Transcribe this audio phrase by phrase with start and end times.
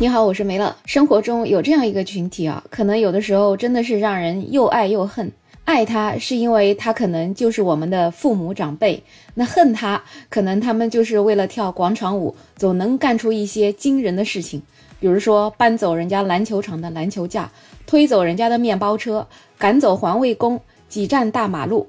[0.00, 0.74] 你好，我是梅乐。
[0.86, 5.30] 生活中有这样一个群体啊，可能有的时候真的是让人又爱又恨。
[5.66, 9.02] 爱他是因为他可能就是我们的父母长辈，
[9.34, 14.62] 那恨他可能他们就是为了跳广场舞，总能干出一些惊人的事情，
[14.98, 17.50] 比如说搬走人家篮球场的篮球架，
[17.86, 19.26] 推走人家的面包车，
[19.58, 20.58] 赶走环卫工，
[20.88, 21.86] 挤占大马路。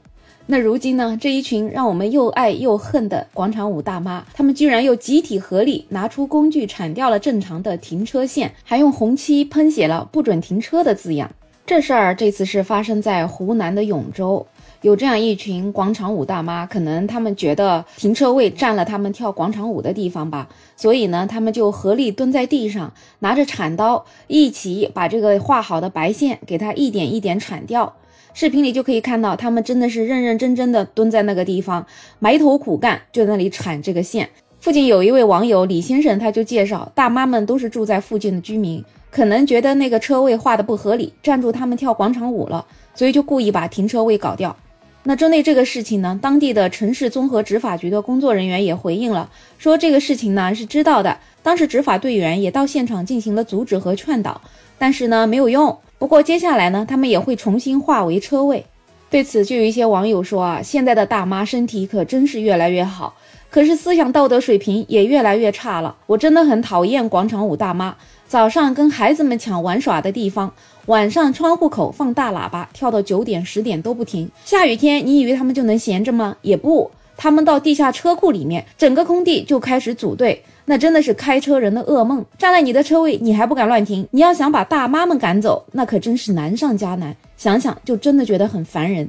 [0.48, 1.18] 那如今呢？
[1.22, 11.32] 这一群让我们又爱又恨的广场舞大妈，他们居然又集体合力拿出工具铲掉了正常的停车线，还用红漆喷写了“不准停车”的字样。
[11.66, 14.46] 这事儿这次是发生在湖南的永州，
[14.82, 27.94] 有这样一群广场舞大妈，可能他们觉得停车位占了他们跳广场舞的地方吧，所以呢，他们就合力蹲在地上，拿着铲刀，一起把这个画好的白线给它一点一点铲掉。
[28.34, 31.86] 视频里就可以看到，他们真的是认认真真的蹲在那个地方，
[32.20, 34.30] 埋头苦干，就在那里铲这个线。
[34.60, 44.56] 附近有一位网友李先生，他就介绍，大妈们都是住在附近的居民，可能觉得那个车位画的不合理，占住他们跳广场舞了，所以就故意把停车位搞掉。
[45.04, 54.40] 那针对这个事情呢，当地的城市综合执法局的工作人员也回应了，说这个事情呢是知道的，当时执法队员也到现场进行了阻止和劝导，
[54.78, 55.76] 但是呢没有用。
[56.02, 58.66] 不过接下来呢，他们也会重新划为车位。
[59.12, 63.14] 对此，就有一些网友说啊，现在的大妈身体可真是越来越好，
[63.52, 65.96] 可是思想道德水平也越来越差了。
[66.08, 67.96] 我真的很讨厌广场舞大妈，
[68.28, 70.52] 早上跟孩子们抢玩耍的地方，
[70.88, 74.28] 晚上窗户口放大喇叭，跳到九点十点都不停。
[74.44, 76.36] 下雨天，你以为他们就能闲着吗？
[76.42, 76.90] 也不。
[77.22, 82.26] 他们到地下车库里面，整个空地就开始组队，那真的是开车人的噩梦。
[82.36, 84.08] 占了你的车位，你还不敢乱停？
[84.10, 87.16] 你要想把大妈们赶走，那可真是难上加难。
[87.38, 89.08] 想想就真的觉得很烦人。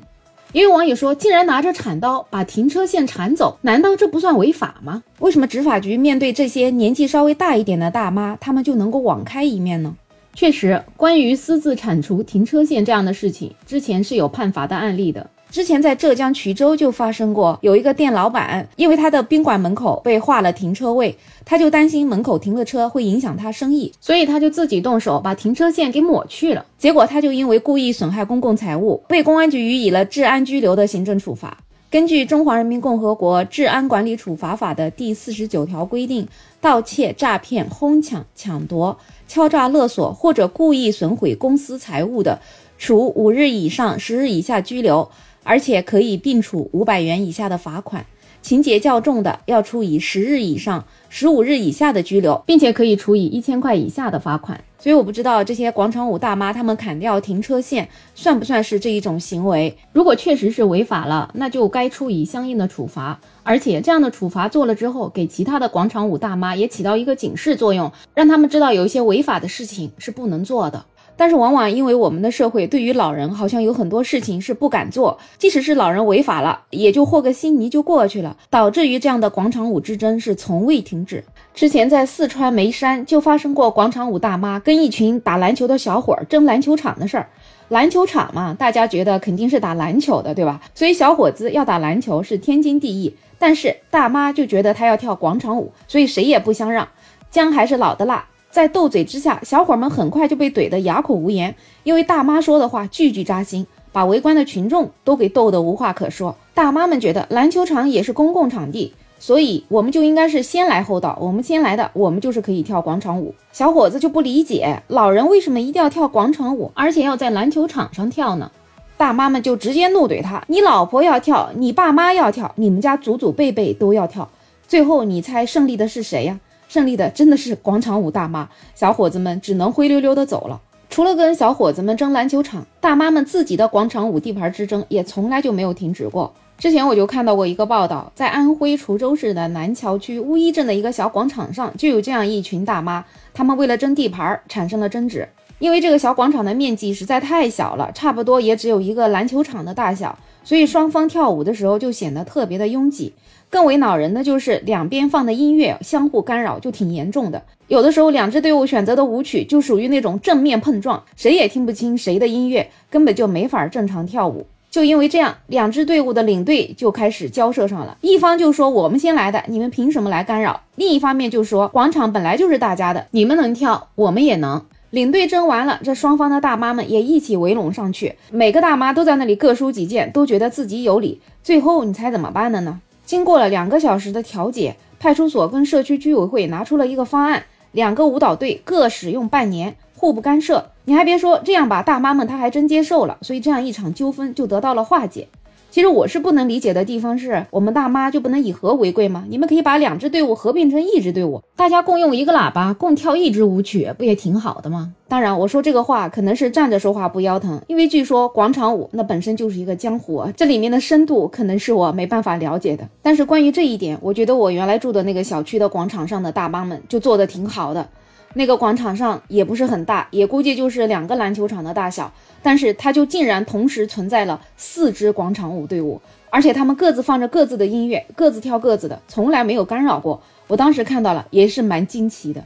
[0.52, 5.02] 也有网友说，竟然拿着铲刀把停车线铲走，难道这不算违法吗？
[5.20, 9.96] 为什么执法局面对这些年纪稍微大一点的大妈，他们就能够网开一面呢？
[10.34, 15.30] 确实，关于私自铲除停车线这样的事情，之前是有判罚的案例的。
[15.52, 21.14] 之前在浙江衢州就发生过，有一个店老板，因为他的宾馆门口被划了停车位，
[21.44, 26.64] 他就担心门口停了车会影响他生意，所以他就自己动手把停车线给抹去了。
[26.78, 31.58] 结果他就因为故意损害公共财物，被公安局予以了治安拘留的行政处罚。
[31.90, 36.26] 根据《中华人民共和国治安管理处罚法》的第四十九条规定，
[36.62, 38.96] 盗窃、诈骗、哄抢、抢夺、
[39.28, 42.40] 敲诈勒索或者故意损毁公私财物的，
[42.78, 45.10] 处五日以上十日以下拘留。
[45.42, 48.06] 而且可以并处五百元以下的罚款，
[48.40, 54.62] 情节较重的要处以十日以上十五日以下的拘留，并且可以处以一千块以下的罚款。
[54.78, 59.78] 所以我不知道这些广场舞大妈他们砍掉停车线算不算是这一种行为？
[59.92, 63.20] 如果确实是违法了，那就该处以相应的处罚。
[63.44, 70.84] 而且这样的处罚做了之后，给其他的广场舞大妈也起到一个警示作用，让他们知道有一些违法的事情是不能做的。
[71.16, 81.24] 但是往往因为我们的社会对于老人好像有很多事情是不敢做，即使是老人违法了，也就和个稀泥就过去了，导致于这样的广场舞之争是从未停止。
[81.54, 87.28] 之前在四川眉山就发生过广场舞大妈跟一群打篮球的小伙争篮球场的事儿。
[87.68, 90.60] 篮球场嘛，大家觉得肯定是打篮球的，对吧？
[90.74, 93.14] 所以小伙子要打篮球是天经地义。
[93.38, 96.86] 但是大妈就觉得他要跳广场舞，所以谁也不相让。
[97.30, 98.26] 姜还是老的辣。
[98.52, 101.54] 在斗嘴之下，小伙们很快就被怼得哑口无言，
[101.84, 106.36] 因为大妈说的话句句扎心，把围观的群众都给逗得无话可说。
[106.52, 113.34] 大妈们觉得篮球场也是公共场地，所以我们就应该是先来后到，我们先来的，我们就是可以跳广场舞。
[113.52, 118.50] 小伙子就不理解，老人为什么一定要跳广场舞，而且要在篮球场上跳呢？
[118.98, 124.28] 大妈们就直接怒怼他：“你老婆要跳，你爸妈要跳，你们家祖祖辈辈都要跳，
[124.68, 126.38] 最后你猜胜利的是谁呀？”
[126.72, 130.58] 胜利的真的是广场舞大妈，小伙子们只能灰溜溜的走了。
[130.88, 136.32] 除了跟小伙子们争篮球场，大妈们自己的广场舞地盘之争也从来就没有停止过。
[136.56, 143.04] 之前我就看到过一个报道，在安徽滁州市的南桥区乌衣镇的一个小广场上，就有这样一群大妈，
[143.34, 145.28] 他们为了争地盘产生了争执。
[145.58, 153.12] 因为这个小广场的面积实在太小了，差不多也只有一个篮球场的大小，所以双方跳舞的时候就显得特别的拥挤。
[153.52, 157.42] 更为恼人的就是两边放的音乐相互干扰，就挺严重的。
[157.68, 164.46] 有的时候两支队伍选择的舞曲就属于那种正面碰撞，谁也听不清谁的音乐，根本就没法正常跳舞。
[164.70, 167.98] 就因为这样，两支队伍的领队就开始交涉上了。
[168.00, 170.62] 一方就说我们先来的，你们凭什么来干扰？
[170.76, 174.62] 另一方面就说广场本来就是大家的，你们能跳，我们也能。
[174.88, 181.20] 领队争完了，这双方的大妈们也一起围拢上去，每个大妈都在那里各抒己见，都觉得自己有理。
[181.42, 182.80] 最后你猜怎么办的呢？
[183.04, 190.70] 经过了两个小时的调解，派出所跟社区居委会拿出了一个方案，两个舞蹈队各使用半年，互不干涉。
[190.84, 195.28] 你还别说，这样吧，大妈们她还真接受了，所以这样一场纠纷就得到了化解。
[195.72, 199.24] 其实我是不能理解的地方是，我们大妈就不能以和为贵吗？
[199.30, 204.92] 你们可以把两支队伍合并成一支队伍，大家共用一个喇叭，共跳一支舞曲，不也挺好的吗？
[205.08, 212.86] 当然，我说这个话可能是站着说话不腰疼，因为据说广场舞那本身就是一个江湖，这里面的深度可能是我没办法了解的。
[213.00, 217.88] 但是关于这一点，我觉得我原来住的那个小区的广场上的大妈们就做的挺好的。
[218.34, 222.12] 那个广场上也不是很大，也估计就是两个篮球场的大小，
[222.42, 226.00] 但是它就竟然同时存在了四支广场舞队伍，
[226.30, 230.22] 而且他们各自放着各自的音乐，各自跳各自的，从来没有干扰过。
[230.48, 232.44] 我当时看到了，也是蛮惊奇的。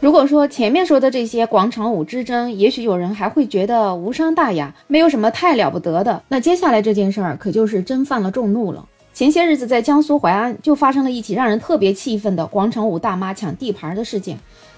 [0.00, 6.22] 如果说前面说的这些广场舞之争，也许有人还会觉得无伤大雅，没有什么太了不得的。
[6.28, 8.86] 那接下来这件事儿可就是真犯了众怒了。
[9.14, 14.36] 前些日子在江苏淮安就发生了一起让人特别气愤的广场舞大妈抢地盘的事件。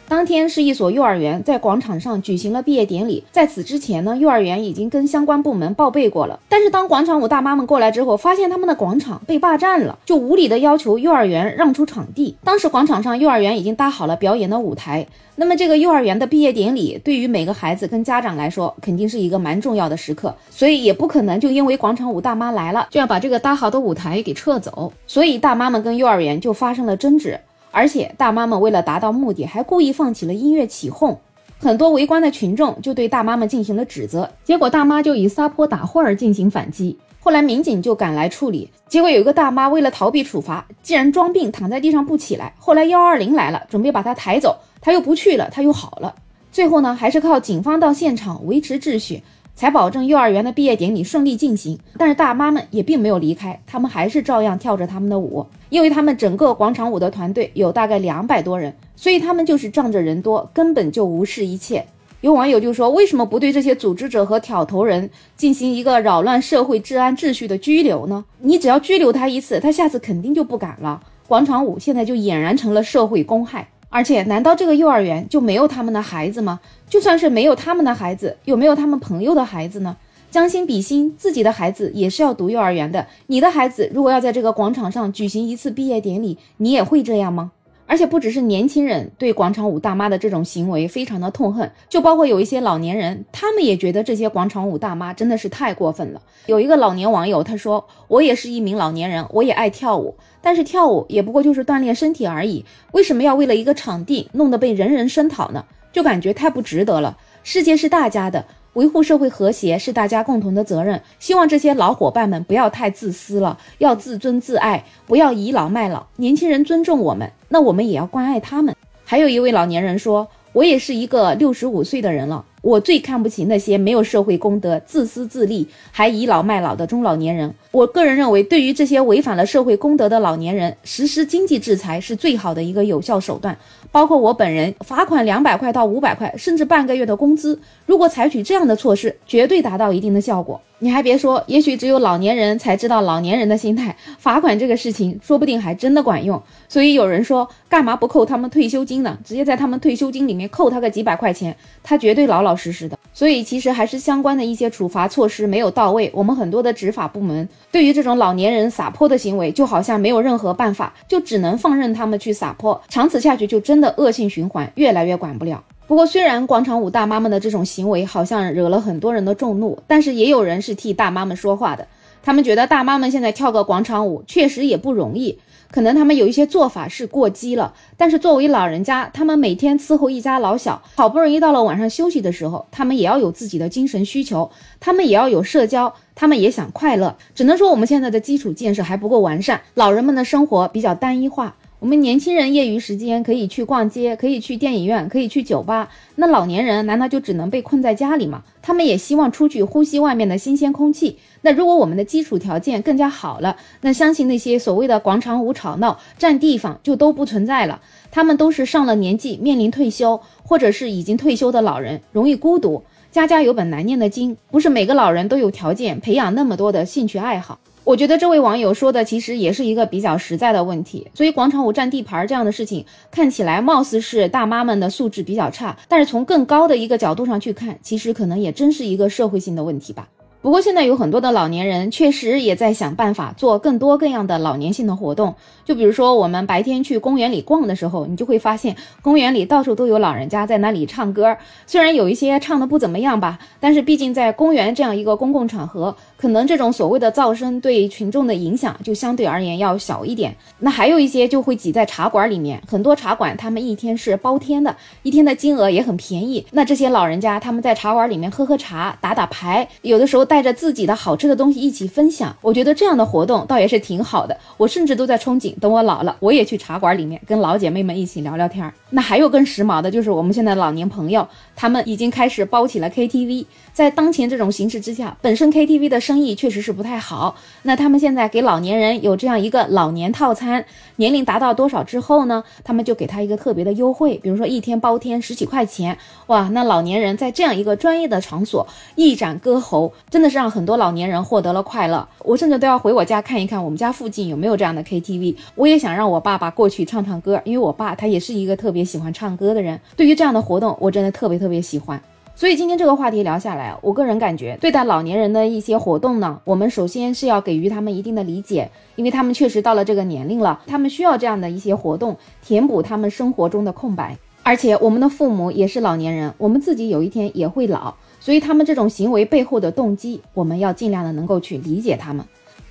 [0.08, 6.38] 当天是一所幼儿园在广场上举行了毕业典礼，在此之前呢，幼儿园已经跟相关部门报备过了。
[6.48, 12.36] 但是当广场舞大妈们过来之后，发现他们的广场被霸占了，就无理的要求幼儿园让出场地。
[12.44, 15.04] 当时广场上幼儿园已经搭好了表演的舞台，
[15.34, 24.92] 那么这个幼儿园的毕业典礼对于每个孩子跟家长来说，肯定是一个蛮重要的时刻，所以也不可能就因为广场舞大妈来了，就要把这个搭好的舞台给撤走。
[25.08, 27.40] 所以大妈们跟幼儿园就发生了争执。
[27.76, 31.20] 而且大妈们为了达到目的，还故意放起了音乐起哄，
[31.58, 36.96] 很多围观的群众就对大妈们进行了指责，结果大妈就以撒泼打混儿进行反击。
[37.20, 42.54] 后来民警就赶来处理，结果有一个大妈为了逃避处罚，竟然装病躺在地上不起来。
[42.58, 46.14] 后来幺二零来了，准备把她抬走，她又不去了，她又好了。
[46.50, 49.22] 最后呢，还是靠警方到现场维持秩序。
[49.56, 61.86] 才保证幼儿园的毕业典礼顺利进行，但是大妈们也并没有离开，他们还是照样跳着他们的舞，因为他们整个广场舞的团队有大概两百多人，所以他们就是仗着人多，根本就无视一切。
[62.20, 68.24] 有网友就说：“为什么不对这些组织者和挑头人进行一个扰乱社会治安秩序的拘留呢？
[68.40, 71.02] 你只要拘留他一次，他下次肯定就不敢了。
[71.28, 76.60] 广场舞现在就俨然成了社会公害。”而且，难道这个幼儿园就没有他们的孩子吗？
[76.88, 79.96] 就算是没有他们的孩子，有没有他们朋友的孩子呢？
[80.30, 83.06] 将心比心，自己的孩子也是要读幼儿园的。
[83.28, 87.52] 你的孩子如果要在这个广场上举行一次毕业典礼，你也会这样吗？
[87.86, 96.20] 而且不只是年轻人对广场舞大妈的这种行为非常的痛恨，就包括有一些老年人，他们也觉得这些广场舞大妈真的是太过分了。
[96.46, 105.64] 有一个老年网友他说：“我也是一名老年人，我也爱跳舞，但是跳舞也不过就是锻炼身体而已，为什么要为了一个场地弄得被人人声讨呢？
[105.92, 107.16] 就感觉太不值得了。
[107.42, 108.44] 世界是大家的。”
[108.76, 111.00] 维护社会和谐是大家共同的责任。
[111.18, 116.06] 希望这些老伙伴们不要太自私了，要自尊自爱，不要倚老卖老。
[116.16, 118.76] 年轻人尊重我们，那我们也要关爱他们。
[119.02, 127.54] 还有一位老年人说：“我也是一个六十五岁的人了。”我最看不起那些没有社会公德、自私自利还倚老卖老的中老年人。
[127.70, 133.56] 我个人认为，对于这些违反了社会公德的老年人，实施经济制裁是最好的一个有效手段。
[133.92, 137.58] 包括我本人，罚款两百块到五百块，甚至半个月的工资。
[137.86, 140.60] 如果采取这样的措施，绝对达到一定的效果。
[140.78, 143.96] 你还别说，也许只有老年人才知道老年人的心态。
[144.18, 146.42] 罚款这个事情，说不定还真的管用。
[146.68, 149.16] 所以有人说，干嘛不扣他们退休金呢？
[149.24, 152.98] 直接在他们退休金里面扣他个几百块钱，他绝对老老实实的。
[153.12, 156.10] 所以其实还是相关的一些处罚措施没有到位。
[156.14, 162.80] 我们很多的执法部门对于这种老年人撒泼的行为，就好像没有任何办法，就只能放任他们去撒泼。
[162.88, 165.64] 长此下去，就真的恶性循环，越来越管不了。
[165.86, 171.86] 不过，虽然广场舞大妈们的这种行为好像惹了很多人的众怒，但是也有人是替大妈们说话的。
[172.22, 175.38] 他们觉得大妈们现在跳个广场舞确实也不容易，
[175.70, 177.74] 可能他们有一些做法是过激了。
[177.96, 187.16] 但是作为老人家，他们每天伺候一家老小，好不容易到了晚上休息的时候，他们也要有自己的精神需求，他们也要有社交，他们也想快乐。
[187.34, 191.56] 只能说我们现在的基础建设还不够完善，老人们的生活比较单一化。
[191.78, 195.90] 我们年轻人业余时间可以去逛街，可以去电影院，可以去酒吧。
[196.14, 198.42] 那老年人难道就只能被困在家里吗？
[198.62, 201.18] 他们也希望出去呼吸外面的新鲜空气。
[201.42, 207.82] 那如果我们的基础条件更加好了，那相信那些所谓的广场舞吵闹占地方就都不存在了。
[208.10, 212.82] 他们都是上了年纪，面临退休，或者是已经退休的老人，容易孤独。
[213.12, 217.58] 家家有本难念的经，不是每个老人都有条件培养那么多的兴趣爱好。
[217.86, 230.08] 我觉得这位网友说的其实也是一个比较实在的问题，所以广场舞占地盘这样的事情看起来貌似是大妈们的素质比较差，但是从更高的一个角度上去看，其实可能也真是一个社会性的问题吧。
[230.42, 245.96] 不过现在有很多的老年人确实也在想办法做更多各样的老年性的活动，就比如说我们白天去公园里逛的时候，你就会发现公园里到处都有老人家在那里唱歌，虽然有一些唱的不怎么样吧，但是毕竟在公园这样一个公共场合。
[246.16, 250.34] 可能这种所谓的噪声对群众的影响就相对而言要小一点。
[250.58, 256.46] 那还有一些就会挤在茶馆里面，很多茶馆他们一天是包天的，一天的金额也很便宜。
[256.52, 262.34] 那这些老人家他们在茶馆里面喝喝茶、打打牌，有的时候带着自己的好吃的东西一起分享。
[262.40, 264.36] 我觉得这样的活动倒也是挺好的。
[264.56, 268.72] 我甚至都在憧憬，等我老了，我也去茶馆里面跟老姐妹们一起聊聊天儿。
[268.96, 273.44] 那还有更时髦的，就是我们现在老年朋友，他们已经开始包起了 KTV。
[273.74, 277.36] 在当前这种形势之下，本身 KTV 的生意确实是不太好。
[277.64, 280.64] 那他们现在给老年人有这样一个老年套餐，
[280.96, 282.42] 年龄达到多少之后呢？
[282.64, 285.96] 他们就给他一个特别的优惠，比如说一天包天十几块钱。
[286.26, 292.08] 哇，那老年人在这样一个专业的场所一展歌喉，真的是让很多老年人获得了快乐。
[292.20, 295.36] 我甚至都要回我家看一看，我们家附近有没有这样的 KTV。
[295.54, 299.80] 我也想让我爸爸过去唱唱歌，因为我爸他也是一个特别喜欢唱歌的人。
[299.96, 302.00] 对于这样的活动，我真的特别特别喜欢。
[302.38, 314.18] 所以今天这个话题聊下来，我个人感觉，对待老年人的一些活动呢，我们首先是要给予他们一定的理解，因为他们确实到了这个年龄了，他们需要这样的一些活动，填补他们生活中的空白。
[314.42, 322.22] 而且我们的父母也是老年人，我们自己有一天也会老，所以他们这种行为背后的动机，我们要尽量的能够去理解他们。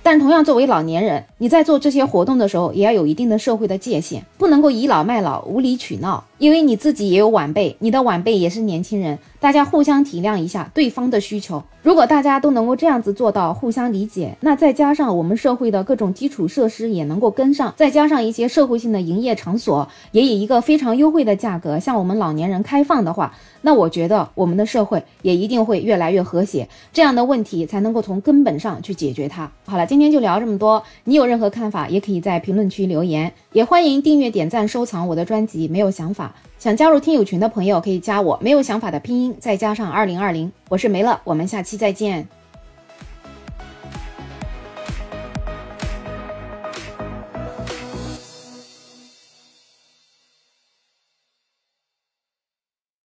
[0.06, 6.22] 但同样，作为老年人，你在做这些活动的时候，也要有一定的社会的界限，不能够倚老卖老、无理取闹。
[6.38, 11.64] 因为你自己也有晚辈，你的晚辈也是年轻人，大家互相体谅一下对方的需求。
[11.82, 23.34] 如果大家都能够这样子做到互相理解，那再加上我们社会的各种基础设施也能够跟上，再加上一些社会性的营业场所也以一个非常优惠的价格向我们老年人开放的话，
[23.66, 29.50] 那我觉得我们的社会也一定会越来越和谐，这样的问题才能够从根本上去解决它。
[29.64, 35.66] 好了，今天就聊这么多，你有任何看法也可以在评论区留言，也欢迎订阅、点赞、收藏我的专辑。
[35.66, 36.32] 没有想法。
[36.60, 42.35] 想加入听友群的朋友可以加我，没有想法的拼音再加上二零二零，我是梅乐，我们下期再见。